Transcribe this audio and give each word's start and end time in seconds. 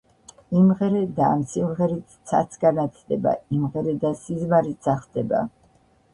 იმღერე 0.59 1.01
და 1.19 1.27
ამ 1.33 1.43
სიმღერით 1.51 2.15
ცაც 2.31 2.57
განათდება 2.65 3.35
იმღერე 3.59 3.95
და 4.07 4.13
სიზმარიც 4.25 4.91
ახდება 4.97 5.45